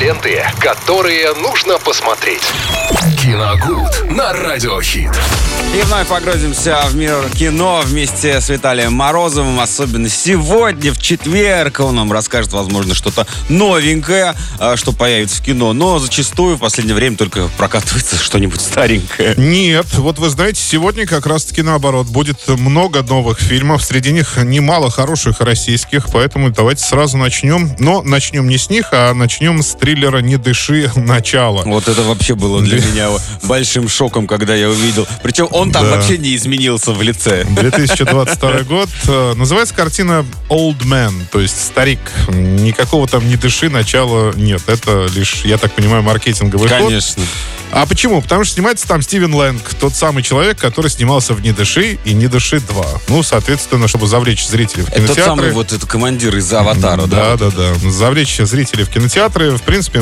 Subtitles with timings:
[0.00, 2.42] Ленты, которые нужно посмотреть.
[3.22, 5.10] Киногуд на Радиохит.
[5.74, 9.58] И вновь погрузимся в мир кино вместе с Виталием Морозовым.
[9.58, 15.72] Особенно сегодня, в четверг, он нам расскажет, возможно, что-то новенькое, а, что появится в кино.
[15.72, 19.34] Но зачастую в последнее время только прокатывается что-нибудь старенькое.
[19.36, 22.06] Нет, вот вы знаете, сегодня как раз-таки наоборот.
[22.06, 23.82] Будет много новых фильмов.
[23.82, 27.74] Среди них немало хороших российских, поэтому давайте сразу начнем.
[27.78, 30.90] Но начнем не с них, а начнем с триллера «Не дыши.
[30.96, 31.62] Начало».
[31.62, 33.08] Вот это вообще было для меня
[33.44, 35.06] большим шоком, когда я увидел.
[35.22, 35.92] Причем он там Да.
[35.94, 37.44] вообще не изменился в лице.
[37.48, 38.88] 2022 год.
[39.06, 42.00] Э, Называется картина Old Man, то есть старик.
[42.28, 44.62] Никакого там не дыши, начала нет.
[44.66, 46.78] Это лишь, я так понимаю, маркетинговый ход.
[46.78, 47.22] Конечно.
[47.72, 48.22] А почему?
[48.22, 52.12] Потому что снимается там Стивен Лэнг, тот самый человек, который снимался в «Не дыши» и
[52.14, 53.00] «Не дыши 2».
[53.08, 55.24] Ну, соответственно, чтобы завлечь зрителей в Это тот кинотеатры.
[55.24, 57.36] самый вот этот командир из «Аватара», да?
[57.36, 57.90] Да, да, да.
[57.90, 60.00] Завлечь зрителей в кинотеатры, в принципе,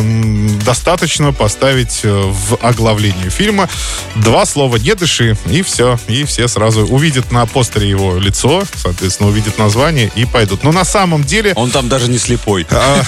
[0.64, 3.69] достаточно поставить э, в оглавлении фильма
[4.16, 5.98] два слова «не дыши», и все.
[6.06, 10.62] И все сразу увидят на постере его лицо, соответственно, увидят название и пойдут.
[10.62, 11.53] Но на самом деле...
[11.56, 12.66] Он там даже не слепой.
[12.70, 13.03] а,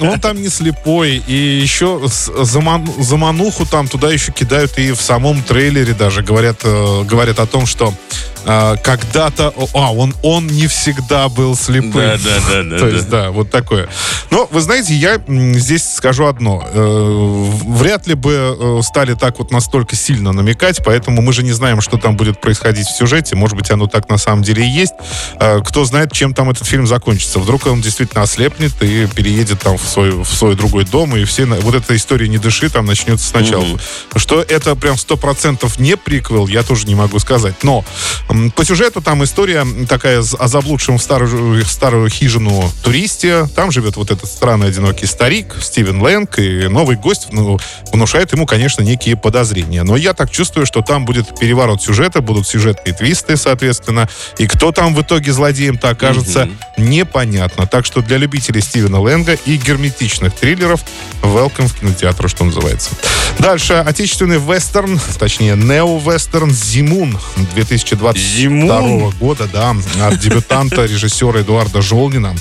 [0.00, 2.30] он там не слепой, и еще с-
[3.42, 7.66] замануху там туда еще кидают и в самом трейлере даже говорят, э, говорят о том,
[7.66, 7.92] что
[8.44, 11.92] а, когда-то, а, он, он не всегда был слепым.
[11.92, 13.88] Да, да, да, да, То есть, да, вот такое.
[14.30, 16.66] Но, вы знаете, я здесь скажу одно.
[16.72, 21.52] Э, Вряд ли бы э, стали так вот настолько сильно намекать, поэтому мы же не
[21.52, 23.36] знаем, что там будет происходить в сюжете.
[23.36, 24.94] Может быть, оно так на самом деле и есть.
[25.38, 27.38] Э, Кто знает, чем там этот фильм закончится.
[27.38, 31.46] Вдруг он действительно ослепнет и переедет там в свой, в свой другой дом, и все...
[31.46, 33.66] Вот эта история «Не дыши» там начнется сначала.
[34.16, 37.62] Что это прям сто процентов не приквел, я тоже не могу сказать.
[37.62, 37.84] Но
[38.54, 43.46] по сюжету там история такая о заблудшем в старую, в старую хижину туристе.
[43.54, 47.58] Там живет вот этот странный одинокий старик Стивен Лэнг, и новый гость ну,
[47.92, 49.82] внушает ему, конечно, некие подозрения.
[49.82, 54.08] Но я так чувствую, что там будет переворот сюжета, будут сюжетные твисты, соответственно.
[54.38, 57.66] И кто там в итоге злодеем-то окажется, непонятно.
[57.66, 60.82] Так что для любителей Стивена Лэнга и герметичных триллеров
[61.22, 62.90] welcome в кинотеатр, что называется.
[63.38, 67.18] Дальше отечественный вестерн, точнее нео-вестерн «Зимун»
[67.54, 69.10] 2022 Зимун?
[69.18, 69.74] года, да,
[70.06, 72.34] от дебютанта режиссера Эдуарда Жолнина.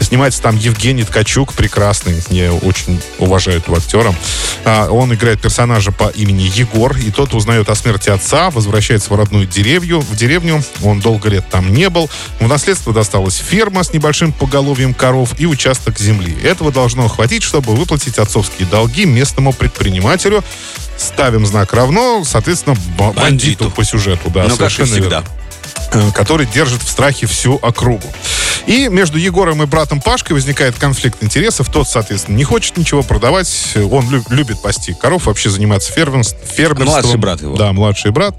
[0.00, 4.14] Снимается там Евгений Ткачук, прекрасный, я очень уважаю этого актера.
[4.68, 9.16] А, Он играет персонажа по имени Егор, и тот узнает о смерти отца, возвращается в
[9.16, 10.00] родную деревню.
[10.00, 12.10] В деревню он долго лет там не был.
[12.40, 16.36] В наследство досталась ферма с небольшим поголовьем коров и участок земли.
[16.42, 20.42] Этого должно хватить, чтобы выплатить отцовские долги местному предпринимателю.
[20.98, 23.70] Ставим знак равно, соответственно, ба- бандиту, Бандиту.
[23.70, 24.30] по сюжету.
[24.30, 25.16] Да, Ну, как и совершенно всегда.
[25.20, 25.30] верно
[26.14, 28.06] который держит в страхе всю округу.
[28.66, 31.70] И между Егором и братом Пашкой возникает конфликт интересов.
[31.70, 33.48] Тот, соответственно, не хочет ничего продавать.
[33.76, 36.86] Он лю- любит пасти коров, вообще заниматься фермерс- фермерством.
[37.02, 37.56] Младший брат его.
[37.56, 38.34] Да, младший брат.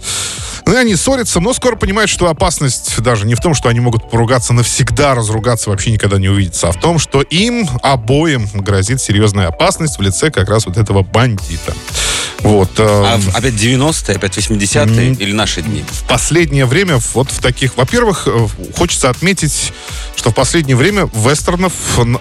[0.66, 3.80] Ну, и они ссорятся, но скоро понимают, что опасность даже не в том, что они
[3.80, 9.00] могут поругаться навсегда, разругаться, вообще никогда не увидеться, а в том, что им обоим грозит
[9.00, 11.74] серьезная опасность в лице как раз вот этого бандита.
[12.48, 12.80] Вот.
[12.80, 15.84] э, А опять 90-е, опять 80-е или наши дни?
[15.90, 17.76] в последнее время вот в таких...
[17.78, 19.74] Во-первых, э, хочется отметить,
[20.16, 21.74] что в последнее время вестернов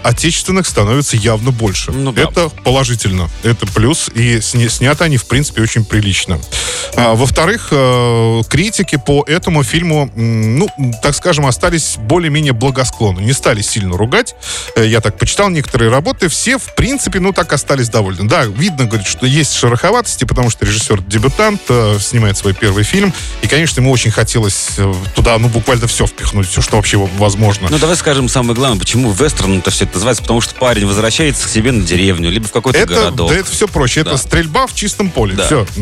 [0.02, 1.92] отечественных становится явно больше.
[1.92, 2.22] Ну да.
[2.22, 3.28] Это положительно.
[3.42, 4.08] Это плюс.
[4.14, 6.38] И сня- сняты они, в принципе, очень прилично.
[6.96, 10.68] А, во-вторых, э, критики по этому фильму, ну,
[11.02, 13.20] так скажем, остались более-менее благосклонны.
[13.20, 14.34] Не стали сильно ругать.
[14.76, 16.28] Э, Я так почитал некоторые работы.
[16.28, 18.28] Все, в принципе, ну, так остались довольны.
[18.28, 19.52] Да, видно, говорит, что есть
[20.16, 23.12] шероховатости, потому что режиссер дебютант э, снимает свой первый фильм.
[23.42, 27.68] И, конечно, ему очень хотелось э, туда, ну, буквально все впихнуть, все, что вообще возможно.
[27.70, 31.46] Ну, давай скажем самое главное, почему вестерн это все это называется, потому что парень возвращается
[31.46, 33.30] к себе на деревню, либо в какой-то это, городок.
[33.30, 34.02] да, это все проще.
[34.02, 34.12] Да.
[34.12, 35.34] Это стрельба в чистом поле.
[35.34, 35.46] Да.
[35.46, 35.66] Все.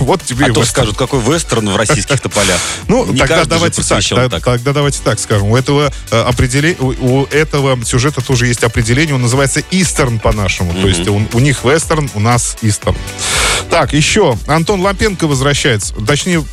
[0.00, 2.60] Вот тебе А и то скажут, какой вестерн в российских тополях.
[2.88, 4.02] Ну, Не тогда давайте так.
[4.42, 5.48] Тогда давайте так скажем.
[5.48, 9.14] У этого, э, определе- у, этого сюжета тоже есть определение.
[9.14, 10.72] Он называется Истерн по-нашему.
[10.72, 12.96] То есть у них вестерн, у нас Истерн.
[13.68, 14.36] Так, еще.
[14.46, 15.94] Антон Лампенко возвращается.
[16.06, 16.44] Точнее,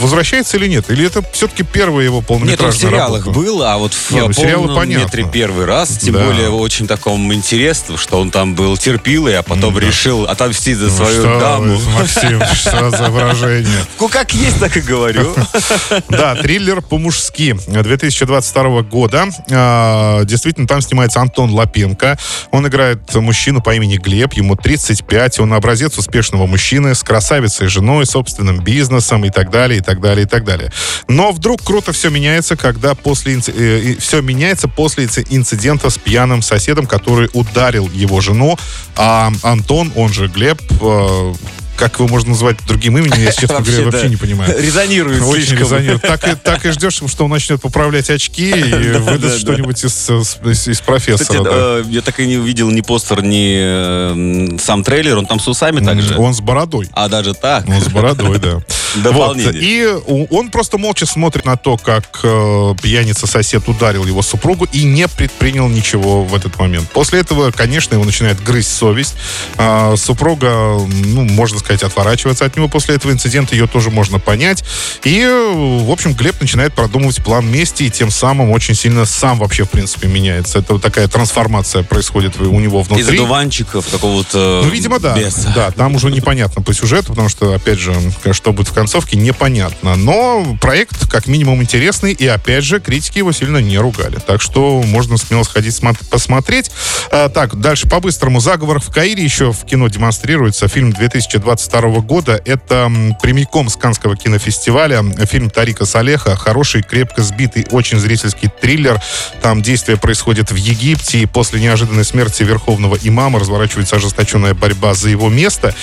[0.00, 0.90] возвращается или нет?
[0.90, 3.40] Или это все-таки первая его Нет, он в полнометражная сериалах работа?
[3.40, 5.04] был, а вот в Не, ну, полном понятно.
[5.04, 6.24] метре первый раз, тем Да.
[6.24, 10.90] более очень таком интересном, что он там был терпилой, а потом решил отомстить за Ну,
[10.96, 11.76] свою что даму.
[11.76, 13.84] вы, Максим, что за выражение?
[14.00, 15.34] Ну, как есть, так и говорю.
[16.08, 19.26] Да, триллер по-мужски 2022 года.
[19.50, 22.18] А, Действительно, там снимается Антон Лапенко.
[22.50, 28.06] Он играет мужчину по имени Глеб, ему 35, он образец успешного мужчины с красавицей женой,
[28.06, 30.72] собственным бизнесом и так далее, и так далее, и так далее.
[31.08, 36.86] Но вдруг круто все меняется, когда после э, все меняется после инцидента с пьяным соседом,
[36.86, 38.58] который ударил его жену,
[38.96, 41.34] а Антон, он же Глеб, э,
[41.76, 44.54] как его можно назвать другим именем, я, честно говоря, вообще не понимаю.
[44.58, 46.02] Резонирует Очень резонирует.
[46.02, 50.68] Так, и, так и ждешь, что он начнет поправлять очки и выдаст что-нибудь из, из,
[50.68, 51.44] из профессора.
[51.44, 55.18] Кстати, я так и не увидел ни постер, ни сам трейлер.
[55.18, 56.16] Он там с усами также?
[56.16, 56.88] Он с бородой.
[56.92, 57.68] А, даже так?
[57.68, 58.62] Он с бородой, да.
[59.02, 59.94] Дополнение.
[59.96, 60.26] Вот.
[60.26, 65.08] И он просто молча смотрит на то, как э, пьяница-сосед ударил его супругу и не
[65.08, 66.88] предпринял ничего в этот момент.
[66.90, 69.14] После этого, конечно, его начинает грызть совесть.
[69.56, 74.64] А, супруга, ну, можно сказать, отворачиваться от него после этого инцидента, ее тоже можно понять.
[75.04, 79.64] И, в общем, Глеб начинает продумывать план мести, и тем самым очень сильно сам вообще,
[79.64, 80.58] в принципе, меняется.
[80.58, 83.04] Это вот такая трансформация происходит у него внутри.
[83.04, 85.16] Из одуванчиков какого-то Ну, видимо, да.
[85.16, 85.52] Беса.
[85.54, 87.94] Да, там уже непонятно по сюжету, потому что, опять же,
[88.32, 89.96] что будет в концовке, непонятно.
[89.96, 94.18] Но проект, как минимум, интересный, и, опять же, критики его сильно не ругали.
[94.24, 96.70] Так что можно смело сходить посмотреть.
[97.10, 98.40] А, так, дальше по-быстрому.
[98.40, 100.68] «Заговор в Каире» еще в кино демонстрируется.
[100.68, 102.40] Фильм 2020 22 года.
[102.44, 102.90] Это
[103.20, 105.02] прямиком с Канского кинофестиваля.
[105.26, 106.36] Фильм Тарика Салеха.
[106.36, 109.00] Хороший, крепко сбитый, очень зрительский триллер.
[109.42, 111.20] Там действие происходит в Египте.
[111.20, 115.74] И после неожиданной смерти верховного имама разворачивается ожесточенная борьба за его место.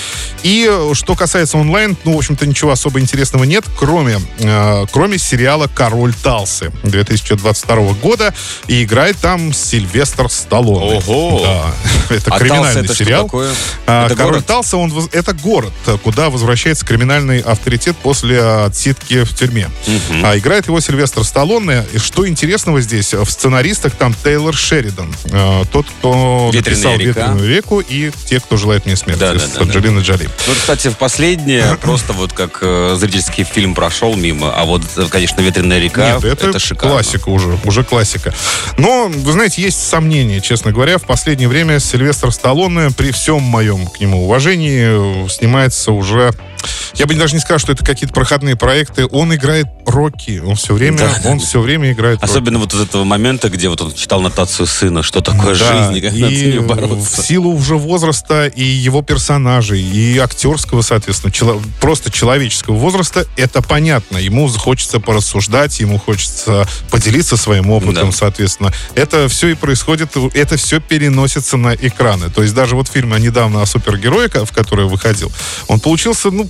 [0.42, 5.70] И что касается онлайн, ну, в общем-то, ничего особо интересного нет, кроме, э, кроме сериала
[5.74, 8.34] «Король Талсы» 2022 года.
[8.66, 10.98] И играет там Сильвестр Сталлоне.
[10.98, 11.40] Ого!
[11.42, 11.74] Да.
[12.14, 13.30] Это а криминальный это сериал.
[13.86, 14.46] А, это Король город?
[14.46, 15.72] Талса, он, это город
[16.02, 19.70] куда возвращается криминальный авторитет после отсидки в тюрьме.
[19.86, 20.20] Угу.
[20.22, 21.84] А играет его Сильвестр Сталлоне.
[21.94, 25.14] И что интересного здесь, в сценаристах там Тейлор Шеридан.
[25.24, 27.20] Э, тот, кто Ветреная написал река.
[27.20, 30.06] «Ветреную реку» и «Те, кто желает мне смерти» да, с да, Анджелиной да.
[30.06, 30.28] Джоли.
[30.46, 35.40] Ну, кстати, в последнее просто вот как э, зрительский фильм прошел мимо, а вот, конечно,
[35.40, 36.94] «Ветреная река» Нет, это, это шикарно.
[36.96, 38.34] классика уже, уже классика.
[38.76, 40.98] Но, вы знаете, есть сомнения, честно говоря.
[40.98, 46.32] В последнее время Сильвестр Сталлоне, при всем моем к нему уважении, снимается уже
[46.96, 49.06] я бы даже не сказал, что это какие-то проходные проекты.
[49.06, 50.42] Он играет роки.
[50.44, 51.44] Он все время, да, он да.
[51.44, 52.72] все время играет Особенно роки.
[52.72, 56.00] вот из этого момента, где вот он читал нотацию сына, что такое да, жизнь, и
[56.00, 57.22] как и бороться.
[57.22, 63.62] В силу уже возраста и его персонажей, и актерского, соответственно, чело, просто человеческого возраста, это
[63.62, 64.18] понятно.
[64.18, 68.16] Ему хочется порассуждать, ему хочется поделиться своим опытом, да.
[68.16, 68.72] соответственно.
[68.94, 72.30] Это все и происходит, это все переносится на экраны.
[72.30, 75.32] То есть даже вот фильм недавно о супергерое, в который выходил,
[75.68, 76.48] он получился, ну,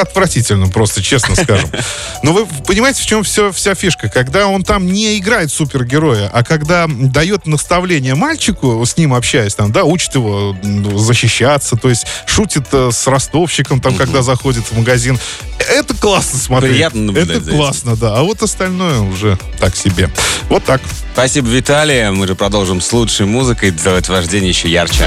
[0.00, 1.70] отвратительно, просто честно скажем.
[2.22, 4.08] Но вы понимаете, в чем все, вся фишка?
[4.08, 9.72] Когда он там не играет супергероя, а когда дает наставление мальчику, с ним общаясь, там,
[9.72, 10.56] да, учит его
[10.94, 14.00] защищаться, то есть шутит э, с ростовщиком, там, угу.
[14.00, 15.18] когда заходит в магазин.
[15.68, 16.72] Это классно смотреть.
[16.72, 18.16] Приятно наблюдать Это классно, да.
[18.16, 20.10] А вот остальное уже так себе.
[20.48, 20.80] Вот так.
[21.12, 22.10] Спасибо, Виталий.
[22.10, 25.06] Мы же продолжим с лучшей музыкой, делать вождение еще ярче.